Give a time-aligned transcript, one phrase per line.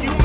[0.00, 0.21] you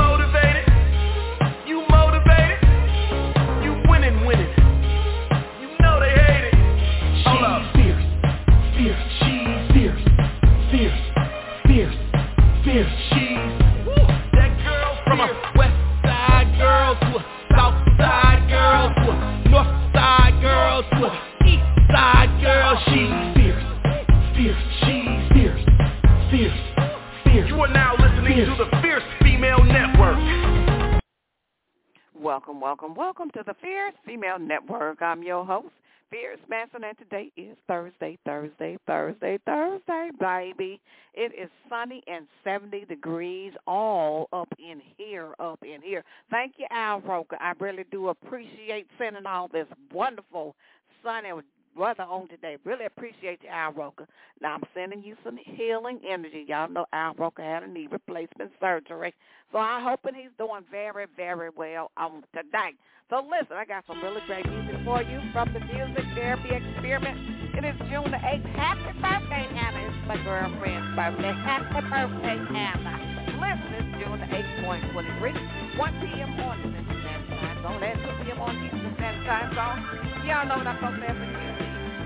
[34.37, 35.01] Network.
[35.01, 35.69] I'm your host,
[36.09, 40.81] Fierce Manson, and today is Thursday, Thursday, Thursday, Thursday, baby.
[41.13, 46.03] It is sunny and 70 degrees all up in here, up in here.
[46.29, 47.37] Thank you, Al Roker.
[47.39, 50.53] I really do appreciate sending all this wonderful
[51.01, 51.31] sunny
[51.77, 52.57] weather on today.
[52.63, 54.07] Really appreciate you, Al Roker.
[54.41, 56.45] Now, I'm sending you some healing energy.
[56.47, 59.13] Y'all know Al Roker had a knee replacement surgery.
[59.51, 62.75] So I'm hoping he's doing very, very well on tonight.
[63.09, 67.15] So listen, I got some really great music for you from the Music Therapy Experiment.
[67.55, 68.43] It is June the 8th.
[68.51, 69.87] Happy birthday, Hannah.
[69.87, 71.31] It's my girlfriend's birthday.
[71.47, 72.99] Happy birthday, Hannah.
[73.39, 76.35] Listen, it's June the 8th, 2023, 1 p.m.
[76.43, 77.79] on Central Standard Time Zone.
[77.79, 78.39] That's 2 p.m.
[78.43, 79.79] on Eastern Standard Time Zone.
[80.27, 81.46] Y'all know what I'm going to say.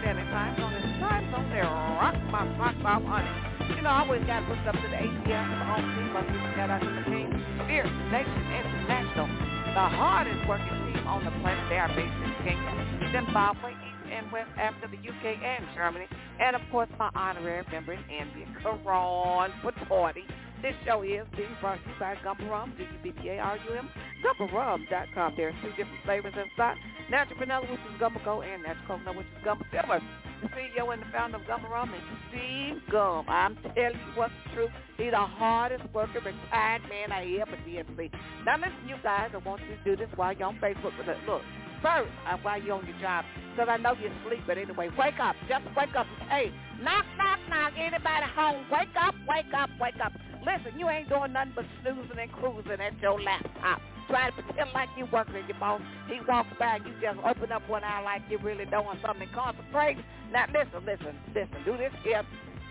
[0.01, 0.73] Standard Time Zone.
[0.73, 1.69] It's time zone there.
[1.69, 3.77] Rock my socks off on it.
[3.77, 6.37] You know, I always got to up to the ATM, the home team, but we
[6.57, 7.29] got out to the team.
[7.69, 9.29] Fierce Nation International,
[9.77, 11.61] the hardest working team on the planet.
[11.69, 16.09] They are based in Kenya, Zimbabwe, East and West Africa, the UK, and Germany.
[16.41, 20.25] And, of course, my honorary member in India, Karan Patorti.
[20.65, 23.89] This show is being brought to you by Gubba Rum, G-U-B-B-A-R-U-M,
[24.23, 25.33] GubbaRum.com.
[25.35, 26.77] There are two different flavors inside.
[27.09, 29.99] Natural Vanilla, which is Gubba Gold, and Natural Coconut, which is Gubba Silver.
[30.41, 33.25] The CEO and the founder of Gubba Rum is Steve Gum.
[33.27, 34.69] I'm telling you what's true.
[34.97, 38.09] He's the hardest working retired man I ever did see.
[38.45, 41.07] Now listen, you guys, I want you to do this while you're on Facebook with
[41.07, 41.17] it.
[41.27, 41.41] Look,
[41.83, 42.09] first,
[42.41, 45.35] while you're on your job, because I know you're asleep, but anyway, wake up.
[45.47, 46.07] Just wake up.
[46.29, 47.73] Hey, knock, knock, knock.
[47.77, 48.65] Anybody home?
[48.71, 50.13] Wake up, wake up, wake up.
[50.41, 53.79] Listen, you ain't doing nothing but snoozing and cruising at your laptop.
[54.11, 55.81] Trying to pretend like you working your boss.
[56.11, 59.29] He walks by and you just open up one eye like you're really doing something
[59.33, 60.03] concentrate.
[60.33, 61.55] Now listen, listen, listen.
[61.63, 62.23] Do this here.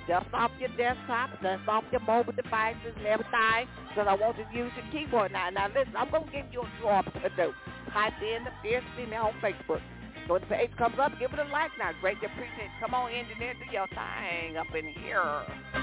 [0.07, 4.45] Dust off your desktop, dust off your mobile devices and everything, because I want to
[4.53, 5.49] use your keyboard now.
[5.49, 7.53] Now listen, I'm going to give you a job to do.
[7.93, 9.81] Type in the Fierce Female on Facebook.
[10.27, 11.93] So when the page comes up, give it a like now.
[12.01, 12.81] Greatly appreciate it.
[12.81, 15.80] Come on, engineer, do your thing up in here.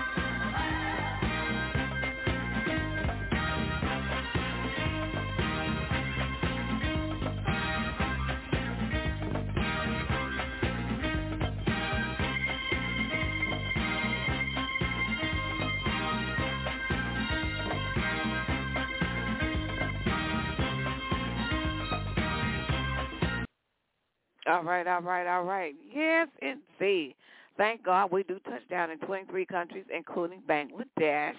[24.47, 25.75] All right, all right, all right.
[25.93, 27.15] Yes, indeed.
[27.57, 31.33] Thank God we do touch down in 23 countries, including Bangladesh,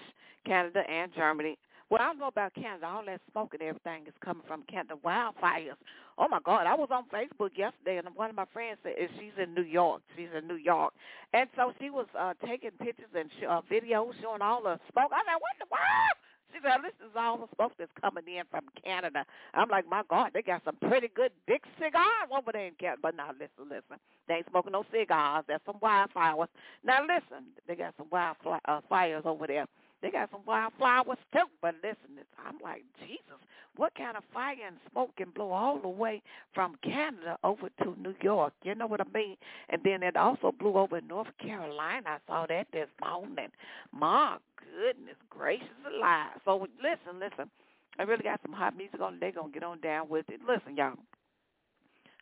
[0.45, 1.57] Canada, and Germany.
[1.89, 2.85] Well, I don't know about Canada.
[2.85, 4.93] All that smoke and everything is coming from Canada.
[5.03, 5.73] Wildfires.
[6.19, 6.67] Oh, my God.
[6.67, 10.03] I was on Facebook yesterday, and one of my friends said she's in New York.
[10.15, 10.93] She's in New York.
[11.33, 15.09] And so she was uh, taking pictures and sh- uh, videos showing all the smoke.
[15.11, 16.28] I said, what the world?
[16.63, 19.25] Said, this is all the smoke that's coming in from Canada.
[19.53, 22.99] I'm like, my God, they got some pretty good big cigars over there in Canada.
[23.01, 23.97] But now, listen, listen.
[24.27, 25.45] They ain't smoking no cigars.
[25.47, 26.47] There's some wildfires.
[26.83, 29.65] Now, listen, they got some wildfires uh, over there.
[30.01, 31.45] They got some wildflowers too.
[31.61, 33.39] But listen, I'm like, Jesus,
[33.75, 36.21] what kind of fire and smoke can blow all the way
[36.53, 38.53] from Canada over to New York?
[38.63, 39.37] You know what I mean?
[39.69, 42.03] And then it also blew over North Carolina.
[42.05, 43.49] I saw that this morning.
[43.91, 46.31] My goodness gracious alive.
[46.45, 47.49] So listen, listen.
[47.97, 49.17] I really got some hot music on.
[49.19, 50.39] They're going to get on down with it.
[50.47, 50.93] Listen, y'all.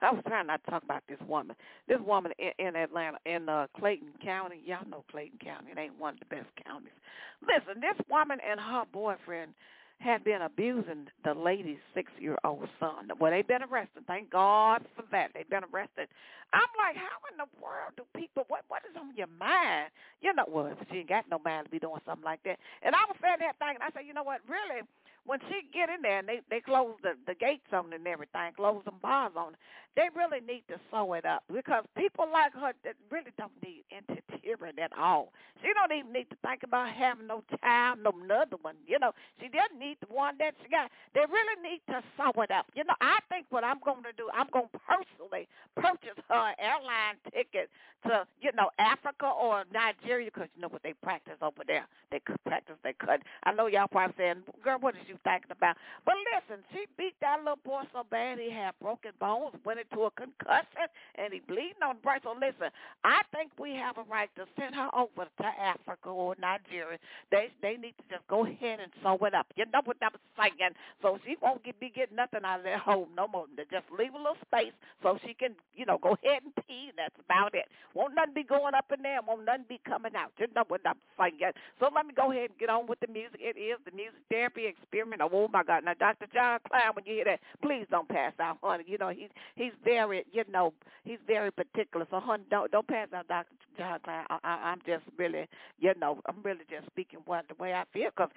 [0.02, 1.56] I was trying not to talk about this woman.
[1.88, 4.62] This woman in, in Atlanta, in uh, Clayton County.
[4.66, 5.72] Y'all know Clayton County.
[5.72, 6.94] It ain't one of the best counties.
[7.42, 9.54] Listen, this woman and her boyfriend
[10.00, 13.10] had been abusing the lady's six-year-old son.
[13.20, 14.06] Well, they've been arrested.
[14.06, 15.32] Thank God for that.
[15.34, 16.08] They've been arrested.
[16.54, 19.90] I'm like, how in the world do people, what what is on your mind?
[20.22, 22.60] You know, well, she ain't got no mind to be doing something like that.
[22.84, 24.86] And I was saying that thing, and I said, you know what, really,
[25.28, 28.54] when she get in there and they they close the the gates on and everything,
[28.56, 29.56] close them bars on,
[29.96, 33.84] they really need to sew it up because people like her that really don't need
[33.92, 35.34] interfering at all.
[35.62, 38.76] She don't even need to think about having no child, no another one.
[38.86, 40.92] You know, she doesn't need the one that she got.
[41.14, 42.68] They really need to sew it up.
[42.76, 46.54] You know, I think what I'm going to do, I'm going to personally purchase her
[46.62, 47.70] airline ticket
[48.06, 51.88] to you know Africa or Nigeria because you know what they practice over there.
[52.12, 53.22] They practice they cut.
[53.44, 55.78] I know y'all probably saying, girl, what is you you thinking about.
[56.06, 60.06] But listen, she beat that little boy so bad he had broken bones, went into
[60.06, 62.20] a concussion, and he bleeding on the brain.
[62.24, 62.70] So listen,
[63.04, 67.00] I think we have a right to send her over to Africa or Nigeria.
[67.32, 69.48] They they need to just go ahead and sew it up.
[69.58, 70.74] You know what I'm saying?
[71.02, 73.46] So she won't get, be getting nothing out of that home no more.
[73.72, 74.74] Just leave a little space
[75.04, 76.92] so she can, you know, go ahead and pee.
[76.98, 77.66] That's about it.
[77.96, 79.20] Won't nothing be going up in there.
[79.28, 80.32] Won't nothing be coming out.
[80.40, 81.54] You know what I'm saying?
[81.80, 83.40] So let me go ahead and get on with the music.
[83.42, 84.68] It is the music therapy
[85.08, 85.32] experiment.
[85.34, 85.84] Oh my God!
[85.86, 86.28] Now, Dr.
[86.34, 88.84] John Kline, when you hear that, please don't pass out, honey.
[88.88, 90.74] You know he's he's very, you know,
[91.04, 92.06] he's very particular.
[92.10, 93.48] So, honey, don't don't pass out, Dr.
[93.78, 94.26] John Kline.
[94.30, 95.48] I, I, I'm just really,
[95.80, 98.30] you know, I'm really just speaking what the way I feel because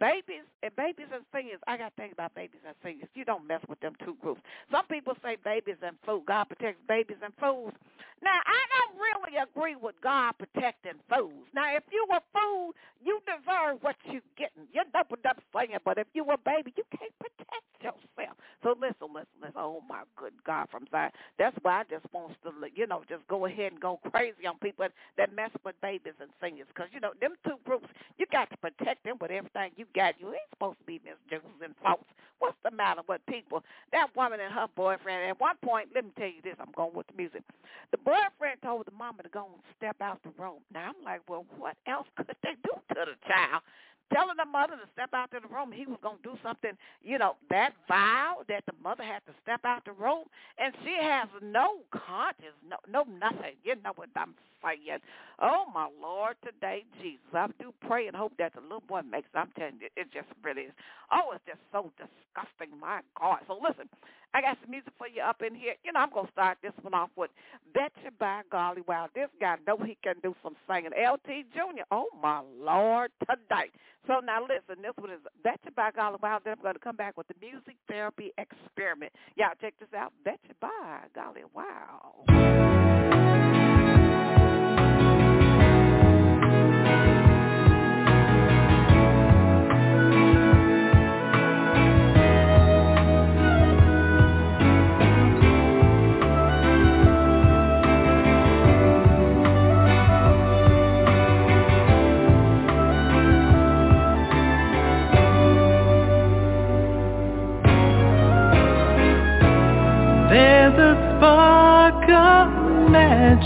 [0.00, 1.60] babies and babies and seniors.
[1.66, 3.08] I got think about babies and seniors.
[3.14, 4.40] You don't mess with them two groups.
[4.70, 6.24] Some people say babies and fools.
[6.26, 7.72] God protects babies and fools.
[8.22, 11.44] Now, I don't really agree with God protecting fools.
[11.54, 12.72] Now, if you a fool,
[13.04, 14.64] you deserve what you're getting.
[14.72, 18.36] You're double up saying, but if you a baby, you can't protect yourself.
[18.62, 19.56] So listen, listen, listen.
[19.56, 21.12] Oh my good God from Zion.
[21.38, 24.58] That's why I just want to, you know, just go ahead and go crazy on
[24.60, 24.86] people
[25.18, 28.56] that mess with babies and seniors, because you know them two groups, you got to
[28.58, 30.14] protect them with everything you got.
[30.20, 32.08] You ain't supposed to be misusing folks.
[32.40, 33.62] What's the matter with people?
[33.92, 35.30] That woman and her boyfriend.
[35.30, 36.56] At one point, let me tell you this.
[36.60, 37.42] I'm going with the music.
[37.92, 40.60] The boyfriend told the mama to go and step out the room.
[40.72, 43.62] Now I'm like, well, what else could they do to the child?
[44.12, 45.72] Telling the mother to step out to the room.
[45.72, 46.72] He was going to do something,
[47.02, 50.24] you know, that vile that the mother had to step out the room.
[50.58, 53.56] And she has no conscience, no, no nothing.
[53.64, 54.34] You know what I'm
[54.64, 55.00] saying?
[55.40, 57.20] Oh, my Lord, today, Jesus.
[57.34, 59.28] I do pray and hope that the little boy makes.
[59.34, 60.72] I'm telling you, it just really is.
[61.12, 62.78] Oh, it's just so disgusting.
[62.80, 63.40] My God.
[63.48, 63.88] So listen,
[64.34, 65.74] I got some music for you up in here.
[65.84, 67.30] You know, I'm going to start this one off with
[67.74, 69.08] Betcha by Golly Wow.
[69.14, 70.92] This guy know he can do some singing.
[70.92, 73.70] LT Jr., oh, my Lord, today.
[74.06, 76.40] So now listen, this one is Betcha by Golly Wow.
[76.44, 79.12] Then I'm going to come back with the music therapy experiment.
[79.36, 80.12] Y'all check this out.
[80.24, 82.24] Betcha by Golly Wow.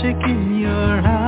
[0.01, 1.18] Magic in your eyes.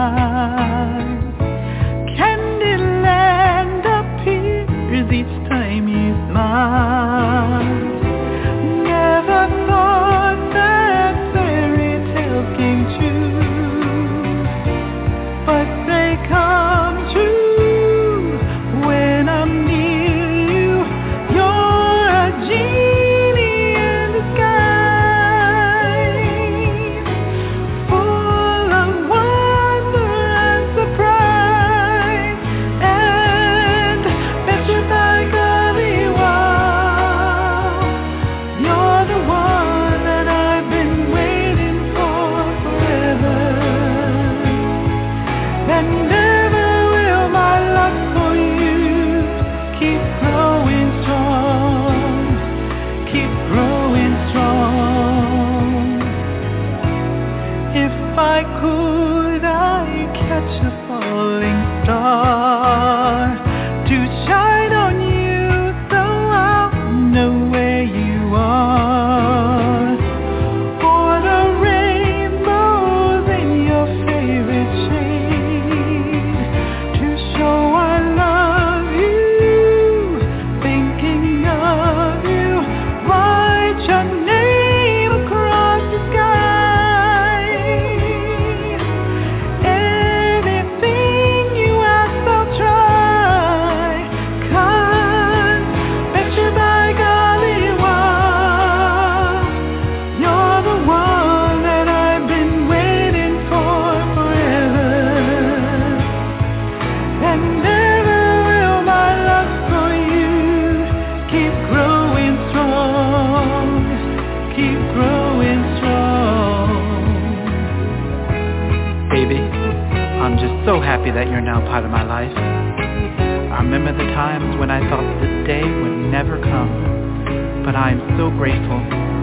[121.71, 122.35] Part of my life.
[122.35, 128.03] I remember the times when I thought this day would never come, but I am
[128.19, 128.75] so grateful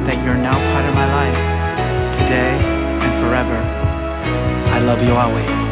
[0.08, 1.36] that you're now part of my life,
[2.24, 2.56] today
[3.04, 3.60] and forever.
[4.72, 5.67] I love you always.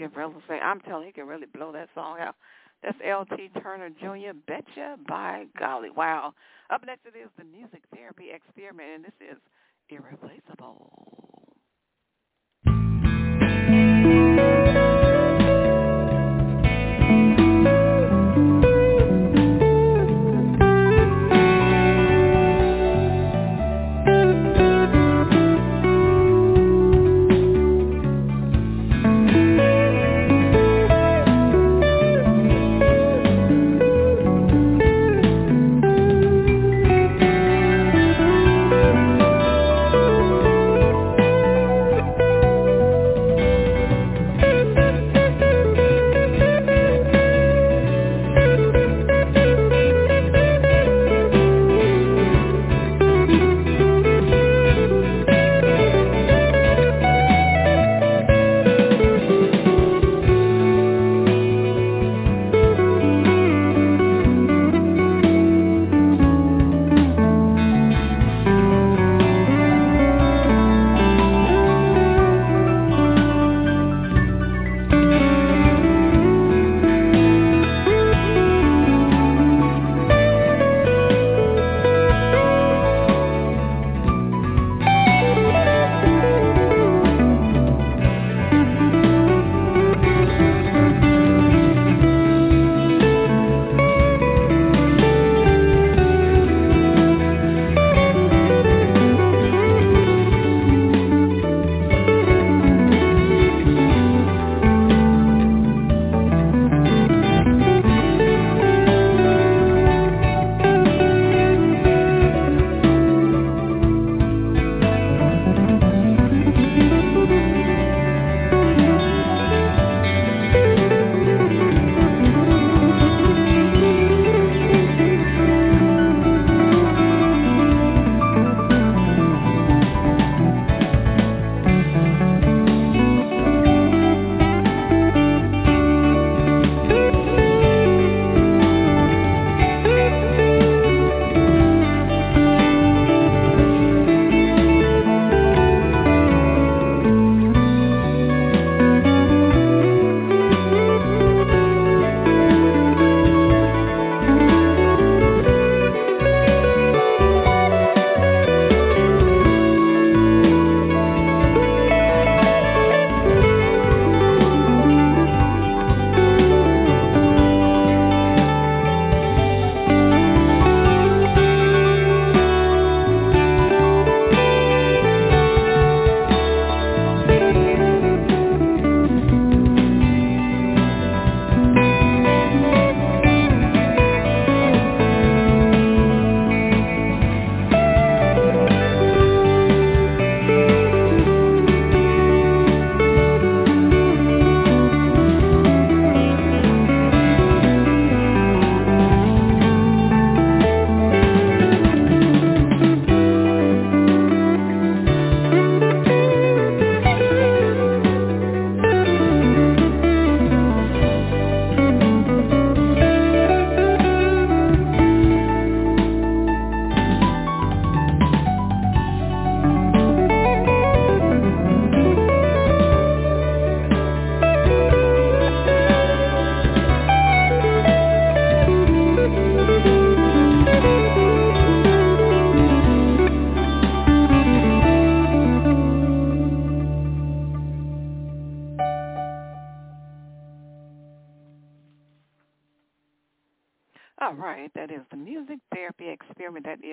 [0.00, 2.36] I'm telling you, he can really blow that song out.
[2.82, 3.50] That's L.T.
[3.60, 4.38] Turner Jr.
[4.46, 5.90] Betcha by golly.
[5.90, 6.34] Wow.
[6.70, 9.38] Up next it is the Music Therapy Experiment, and this is
[9.90, 10.92] Irreplaceable.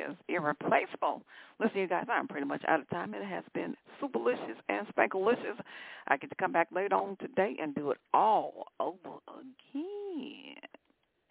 [0.10, 1.22] Is irreplaceable.
[1.60, 3.14] Listen, you guys, I'm pretty much out of time.
[3.14, 5.60] It has been superlicious and spankalicious.
[6.08, 10.56] I get to come back later on today and do it all over again.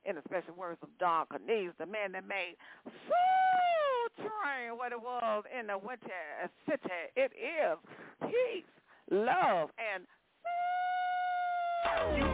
[0.07, 5.01] In the special words of Don Cornelius, the man that made Soul Train what it
[5.01, 6.07] was in the winter
[6.69, 6.83] city.
[7.17, 7.79] It is
[8.21, 8.65] peace,
[9.11, 10.05] love, and
[12.17, 12.34] you